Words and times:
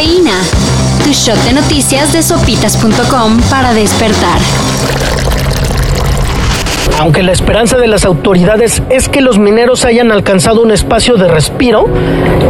Cafeína. 0.00 0.40
Tu 1.04 1.12
shot 1.12 1.36
de 1.44 1.52
noticias 1.52 2.10
de 2.14 2.22
sopitas.com 2.22 3.38
para 3.50 3.74
despertar. 3.74 4.38
Aunque 6.98 7.22
la 7.22 7.32
esperanza 7.32 7.76
de 7.76 7.86
las 7.86 8.06
autoridades 8.06 8.82
es 8.88 9.10
que 9.10 9.20
los 9.20 9.38
mineros 9.38 9.84
hayan 9.84 10.10
alcanzado 10.10 10.62
un 10.62 10.70
espacio 10.70 11.16
de 11.16 11.28
respiro, 11.28 11.86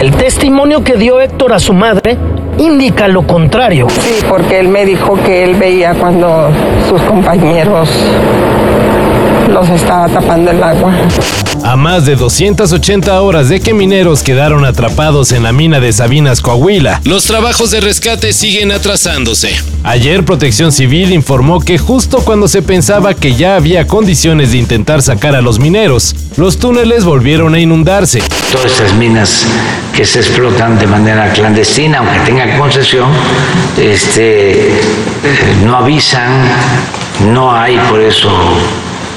el 0.00 0.12
testimonio 0.12 0.84
que 0.84 0.96
dio 0.96 1.20
Héctor 1.20 1.52
a 1.52 1.58
su 1.58 1.72
madre 1.72 2.16
indica 2.58 3.08
lo 3.08 3.26
contrario. 3.26 3.88
Sí, 3.90 4.24
porque 4.28 4.60
él 4.60 4.68
me 4.68 4.86
dijo 4.86 5.18
que 5.24 5.42
él 5.42 5.56
veía 5.56 5.94
cuando 5.94 6.50
sus 6.88 7.02
compañeros 7.02 7.88
los 9.52 9.68
estaba 9.70 10.06
tapando 10.08 10.52
el 10.52 10.62
agua. 10.62 10.92
A 11.70 11.76
más 11.76 12.04
de 12.04 12.16
280 12.16 13.22
horas 13.22 13.48
de 13.48 13.60
que 13.60 13.72
mineros 13.72 14.24
quedaron 14.24 14.64
atrapados 14.64 15.30
en 15.30 15.44
la 15.44 15.52
mina 15.52 15.78
de 15.78 15.92
Sabinas, 15.92 16.40
Coahuila, 16.40 17.00
los 17.04 17.26
trabajos 17.26 17.70
de 17.70 17.80
rescate 17.80 18.32
siguen 18.32 18.72
atrasándose. 18.72 19.54
Ayer 19.84 20.24
Protección 20.24 20.72
Civil 20.72 21.12
informó 21.12 21.60
que 21.60 21.78
justo 21.78 22.24
cuando 22.24 22.48
se 22.48 22.62
pensaba 22.62 23.14
que 23.14 23.36
ya 23.36 23.54
había 23.54 23.86
condiciones 23.86 24.50
de 24.50 24.58
intentar 24.58 25.00
sacar 25.00 25.36
a 25.36 25.42
los 25.42 25.60
mineros, 25.60 26.16
los 26.36 26.58
túneles 26.58 27.04
volvieron 27.04 27.54
a 27.54 27.60
inundarse. 27.60 28.20
Todas 28.50 28.72
estas 28.72 28.92
minas 28.94 29.46
que 29.94 30.04
se 30.04 30.18
explotan 30.18 30.76
de 30.76 30.88
manera 30.88 31.32
clandestina, 31.32 31.98
aunque 31.98 32.18
tengan 32.26 32.58
concesión, 32.58 33.10
este, 33.78 34.70
eh, 34.70 34.80
no 35.64 35.76
avisan, 35.76 36.32
no 37.32 37.54
hay 37.54 37.78
por 37.88 38.00
eso 38.00 38.28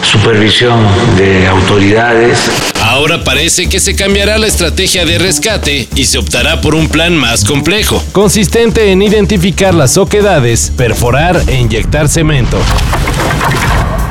supervisión 0.04 0.80
de 1.18 1.48
autoridades. 1.48 2.52
Ahora 2.82 3.24
parece 3.24 3.70
que 3.70 3.80
se 3.80 3.96
cambiará 3.96 4.38
la 4.38 4.48
estrategia 4.48 5.06
de 5.06 5.18
rescate 5.18 5.88
y 5.96 6.06
se 6.06 6.18
optará 6.18 6.62
por 6.62 6.76
un 6.76 6.88
plan 6.88 7.16
más 7.16 7.46
complejo, 7.46 8.04
consistente 8.12 8.92
en 8.92 9.02
identificar 9.02 9.74
las 9.74 9.98
oquedades, 9.98 10.72
perforar 10.76 11.42
e 11.48 11.56
inyectar 11.56 12.10
cemento. 12.10 12.60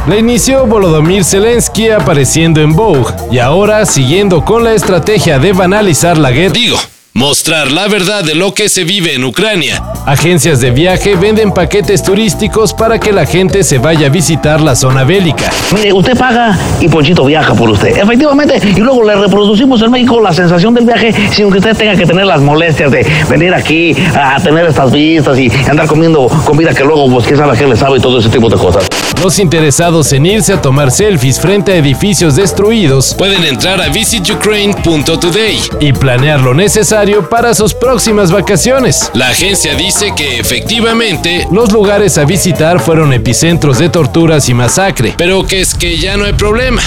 La 0.07 0.17
inició 0.17 0.67
Volodymyr 0.67 1.25
Zelensky 1.25 1.91
apareciendo 1.91 2.61
en 2.61 2.75
Vogue 2.75 3.15
y 3.31 3.39
ahora 3.39 3.87
siguiendo 3.87 4.45
con 4.45 4.65
la 4.65 4.75
estrategia 4.75 5.39
de 5.39 5.53
banalizar 5.53 6.19
la 6.19 6.33
guerra. 6.33 6.53
Digo, 6.53 6.77
Mostrar 7.15 7.71
la 7.71 7.89
verdad 7.89 8.25
de 8.25 8.35
lo 8.35 8.55
que 8.55 8.71
se 8.71 8.85
vive 8.85 9.15
en 9.15 9.25
Ucrania. 9.25 9.83
Agencias 10.07 10.63
de 10.63 10.71
viaje 10.71 11.15
venden 11.15 11.53
paquetes 11.53 12.03
turísticos 12.03 12.73
para 12.73 12.99
que 12.99 13.13
la 13.13 13.27
gente 13.27 13.65
se 13.65 13.77
vaya 13.77 14.07
a 14.07 14.09
visitar 14.09 14.63
la 14.63 14.75
zona 14.75 15.05
bélica. 15.05 15.51
Mire, 15.75 15.93
usted 15.93 16.17
paga 16.17 16.59
y 16.81 16.89
Ponchito 16.89 17.27
viaja 17.27 17.53
por 17.53 17.69
usted. 17.69 17.99
Efectivamente, 17.99 18.59
y 18.67 18.81
luego 18.81 19.05
le 19.05 19.15
reproducimos 19.15 19.83
en 19.83 19.91
México 19.91 20.23
la 20.23 20.33
sensación 20.33 20.73
del 20.73 20.87
viaje 20.87 21.13
sin 21.31 21.53
que 21.53 21.59
usted 21.59 21.77
tenga 21.77 21.97
que 21.97 22.07
tener 22.07 22.25
las 22.25 22.41
molestias 22.41 22.91
de 22.91 23.07
venir 23.29 23.53
aquí 23.53 23.95
a 24.15 24.41
tener 24.41 24.65
estas 24.65 24.91
vistas 24.91 25.39
y 25.39 25.53
andar 25.69 25.87
comiendo 25.87 26.29
comida 26.47 26.73
que 26.73 26.83
luego, 26.83 27.11
pues, 27.11 27.27
quién 27.27 27.37
sabe 27.37 27.59
qué 27.59 27.67
le 27.67 27.77
sabe 27.77 27.99
y 27.99 28.01
todo 28.01 28.21
ese 28.21 28.31
tipo 28.31 28.49
de 28.49 28.57
cosas. 28.57 28.89
Los 29.23 29.39
interesados 29.39 30.13
en 30.13 30.27
irse 30.27 30.53
a 30.53 30.61
tomar 30.61 30.91
selfies 30.91 31.39
frente 31.39 31.71
a 31.71 31.77
edificios 31.77 32.35
destruidos 32.35 33.15
pueden 33.15 33.45
entrar 33.45 33.81
a 33.81 33.89
visitukraine.today 33.89 35.61
y 35.79 35.93
planear 35.93 36.41
lo 36.41 36.55
necesario 36.55 37.29
para 37.29 37.55
sus 37.55 37.73
próximas 37.73 38.33
vacaciones. 38.33 39.13
La 39.15 39.29
agencia 39.29 39.77
dice 39.77 40.13
que 40.17 40.41
efectivamente 40.41 41.47
los 41.53 41.71
lugares 41.71 42.19
a 42.19 42.25
visitar 42.25 42.81
fueron 42.81 43.13
epicentros 43.13 43.79
de 43.79 43.91
torturas 43.91 44.49
y 44.49 44.55
masacre, 44.55 45.15
pero 45.17 45.47
que 45.47 45.61
es 45.61 45.73
que 45.73 45.99
ya 45.99 46.17
no 46.17 46.25
hay 46.25 46.33
problema. 46.33 46.83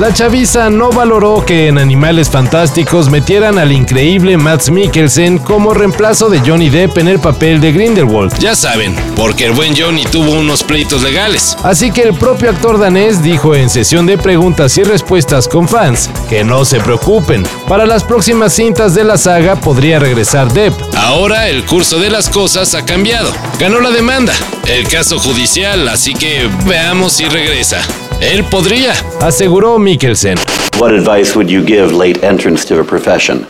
La 0.00 0.12
chaviza 0.12 0.70
no 0.70 0.90
valoró 0.90 1.44
que 1.46 1.68
en 1.68 1.78
Animales 1.78 2.28
Fantásticos 2.28 3.10
metieran 3.10 3.60
al 3.60 3.70
increíble 3.70 4.36
Max 4.36 4.68
Mikkelsen 4.68 5.38
como 5.38 5.72
reemplazo 5.72 6.28
de 6.28 6.40
Johnny 6.40 6.68
Depp 6.68 6.98
en 6.98 7.06
el 7.06 7.20
papel 7.20 7.60
de 7.60 7.70
Grindelwald. 7.70 8.36
Ya 8.40 8.56
saben, 8.56 8.96
porque 9.14 9.44
el 9.44 9.52
buen 9.52 9.76
Johnny 9.76 10.04
tuvo 10.04 10.32
unos 10.32 10.64
pleitos 10.64 11.04
legales. 11.04 11.56
Así 11.62 11.92
que 11.92 12.02
el 12.02 12.14
propio 12.14 12.50
actor 12.50 12.80
danés 12.80 13.22
dijo 13.22 13.54
en 13.54 13.70
sesión 13.70 14.04
de 14.04 14.18
preguntas 14.18 14.76
y 14.78 14.82
respuestas 14.82 15.46
con 15.46 15.68
fans 15.68 16.10
que 16.28 16.42
no 16.42 16.64
se 16.64 16.80
preocupen. 16.80 17.44
Para 17.68 17.86
las 17.86 18.02
próximas 18.02 18.52
cintas 18.52 18.96
de 18.96 19.04
la 19.04 19.16
saga 19.16 19.54
podría 19.54 20.00
regresar 20.00 20.52
Depp. 20.52 20.74
Ahora 20.96 21.48
el 21.48 21.64
curso 21.64 22.00
de 22.00 22.10
las 22.10 22.28
cosas 22.28 22.74
ha 22.74 22.84
cambiado. 22.84 23.30
Ganó 23.60 23.78
la 23.78 23.92
demanda, 23.92 24.34
el 24.66 24.88
caso 24.88 25.20
judicial, 25.20 25.88
así 25.88 26.14
que 26.14 26.50
veamos 26.66 27.12
si 27.12 27.26
regresa. 27.26 27.80
Él 28.20 28.44
podría, 28.44 28.94
aseguró 29.20 29.78
Mikkelsen. 29.84 30.38
What 30.78 30.92
advice 30.94 31.36
would 31.36 31.50
you 31.50 31.62
give 31.62 31.92
late 31.92 32.24
entrants 32.24 32.64
to 32.66 32.80
a 32.80 32.84
profession? 32.84 33.46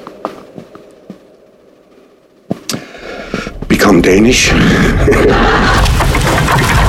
Become 3.69 4.03
Danish. 4.03 4.53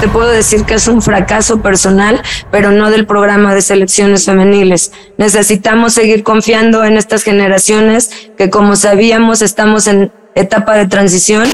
Te 0.02 0.08
puedo 0.10 0.30
decir 0.30 0.66
que 0.66 0.74
es 0.74 0.88
un 0.88 1.02
fracaso 1.02 1.62
personal, 1.62 2.22
pero 2.52 2.72
no 2.72 2.90
del 2.90 3.06
programa 3.06 3.56
de 3.56 3.62
selecciones 3.62 4.26
femeniles. 4.26 4.92
Necesitamos 5.18 5.94
seguir 5.94 6.24
confiando 6.24 6.84
en 6.84 6.98
estas 6.98 7.24
generaciones 7.24 8.12
que, 8.38 8.50
como 8.50 8.76
sabíamos, 8.76 9.42
estamos 9.42 9.88
en 9.88 10.12
etapa 10.36 10.76
de 10.76 10.88
transición. 10.88 11.48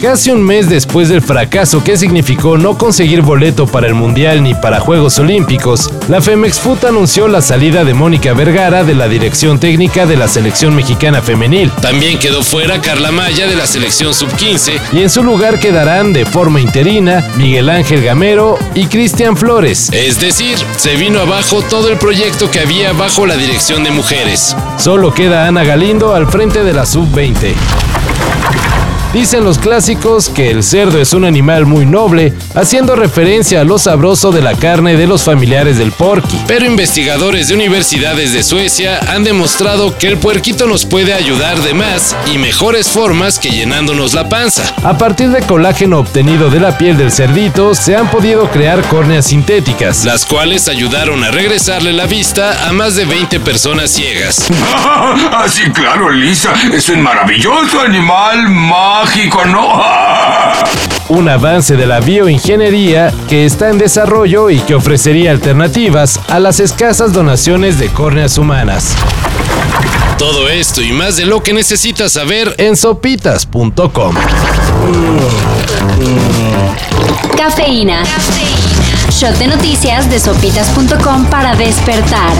Casi 0.00 0.30
un 0.30 0.44
mes 0.44 0.68
después 0.68 1.08
del 1.08 1.22
fracaso 1.22 1.82
que 1.82 1.96
significó 1.96 2.56
no 2.56 2.78
conseguir 2.78 3.20
boleto 3.20 3.66
para 3.66 3.88
el 3.88 3.94
Mundial 3.94 4.44
ni 4.44 4.54
para 4.54 4.78
Juegos 4.78 5.18
Olímpicos, 5.18 5.90
la 6.08 6.22
Femex 6.22 6.60
Foot 6.60 6.84
anunció 6.84 7.26
la 7.26 7.42
salida 7.42 7.82
de 7.82 7.94
Mónica 7.94 8.32
Vergara 8.32 8.84
de 8.84 8.94
la 8.94 9.08
dirección 9.08 9.58
técnica 9.58 10.06
de 10.06 10.16
la 10.16 10.28
selección 10.28 10.76
mexicana 10.76 11.20
femenil. 11.20 11.72
También 11.82 12.20
quedó 12.20 12.44
fuera 12.44 12.80
Carla 12.80 13.10
Maya 13.10 13.48
de 13.48 13.56
la 13.56 13.66
selección 13.66 14.14
sub-15 14.14 14.80
y 14.92 15.02
en 15.02 15.10
su 15.10 15.24
lugar 15.24 15.58
quedarán 15.58 16.12
de 16.12 16.24
forma 16.24 16.60
interina 16.60 17.24
Miguel 17.36 17.68
Ángel 17.68 18.00
Gamero 18.00 18.56
y 18.76 18.86
Cristian 18.86 19.36
Flores. 19.36 19.90
Es 19.92 20.20
decir, 20.20 20.56
se 20.76 20.94
vino 20.94 21.20
abajo 21.20 21.60
todo 21.62 21.90
el 21.90 21.98
proyecto 21.98 22.52
que 22.52 22.60
había 22.60 22.92
bajo 22.92 23.26
la 23.26 23.36
dirección 23.36 23.82
de 23.82 23.90
mujeres. 23.90 24.54
Solo 24.78 25.12
queda 25.12 25.48
Ana 25.48 25.64
Galindo 25.64 26.14
al 26.14 26.28
frente 26.28 26.62
de 26.62 26.72
la 26.72 26.86
sub-20. 26.86 27.56
Dicen 29.12 29.42
los 29.42 29.58
clásicos 29.58 30.28
que 30.28 30.50
el 30.50 30.62
cerdo 30.62 31.00
es 31.00 31.14
un 31.14 31.24
animal 31.24 31.64
muy 31.64 31.86
noble, 31.86 32.34
haciendo 32.54 32.94
referencia 32.94 33.62
a 33.62 33.64
lo 33.64 33.78
sabroso 33.78 34.32
de 34.32 34.42
la 34.42 34.54
carne 34.54 34.96
de 34.96 35.06
los 35.06 35.22
familiares 35.22 35.78
del 35.78 35.92
porqui. 35.92 36.38
Pero 36.46 36.66
investigadores 36.66 37.48
de 37.48 37.54
universidades 37.54 38.34
de 38.34 38.42
Suecia 38.42 39.00
han 39.08 39.24
demostrado 39.24 39.96
que 39.96 40.08
el 40.08 40.18
puerquito 40.18 40.66
nos 40.66 40.84
puede 40.84 41.14
ayudar 41.14 41.58
de 41.62 41.72
más 41.72 42.14
y 42.32 42.36
mejores 42.36 42.88
formas 42.88 43.38
que 43.38 43.48
llenándonos 43.48 44.12
la 44.12 44.28
panza. 44.28 44.74
A 44.84 44.98
partir 44.98 45.30
de 45.30 45.40
colágeno 45.40 46.00
obtenido 46.00 46.50
de 46.50 46.60
la 46.60 46.76
piel 46.76 46.98
del 46.98 47.10
cerdito, 47.10 47.74
se 47.74 47.96
han 47.96 48.10
podido 48.10 48.50
crear 48.50 48.82
córneas 48.88 49.26
sintéticas, 49.28 50.04
las 50.04 50.26
cuales 50.26 50.68
ayudaron 50.68 51.24
a 51.24 51.30
regresarle 51.30 51.94
la 51.94 52.04
vista 52.04 52.68
a 52.68 52.72
más 52.72 52.94
de 52.94 53.06
20 53.06 53.40
personas 53.40 53.90
ciegas. 53.90 54.48
Ah, 55.30 55.46
sí, 55.48 55.70
claro, 55.70 56.10
Lisa. 56.10 56.52
Es 56.72 56.88
un 56.88 57.00
maravilloso 57.00 57.80
animal 57.80 58.48
mágico, 59.00 59.44
¿no? 59.44 59.80
Un 61.08 61.28
avance 61.28 61.76
de 61.76 61.86
la 61.86 62.00
bioingeniería 62.00 63.12
que 63.28 63.46
está 63.46 63.70
en 63.70 63.78
desarrollo 63.78 64.50
y 64.50 64.58
que 64.58 64.74
ofrecería 64.74 65.30
alternativas 65.30 66.20
a 66.28 66.40
las 66.40 66.58
escasas 66.58 67.12
donaciones 67.12 67.78
de 67.78 67.88
córneas 67.88 68.38
humanas. 68.38 68.94
Todo 70.18 70.48
esto 70.48 70.82
y 70.82 70.92
más 70.92 71.16
de 71.16 71.26
lo 71.26 71.42
que 71.42 71.52
necesitas 71.52 72.12
saber 72.12 72.54
en 72.58 72.76
sopitas.com. 72.76 74.14
Cafeína. 77.36 78.02
Shot 79.10 79.38
de 79.38 79.46
noticias 79.46 80.10
de 80.10 80.18
sopitas.com 80.18 81.26
para 81.26 81.54
despertar. 81.54 82.32